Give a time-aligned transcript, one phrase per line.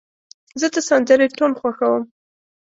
[0.59, 2.03] زه د سندرې ټون خوښوم.